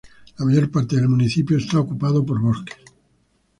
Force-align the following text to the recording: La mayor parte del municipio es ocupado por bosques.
La 0.39 0.45
mayor 0.45 0.71
parte 0.71 0.95
del 0.95 1.07
municipio 1.07 1.57
es 1.57 1.71
ocupado 1.75 2.25
por 2.25 2.41
bosques. 2.41 2.75